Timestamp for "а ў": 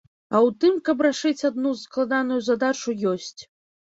0.29-0.49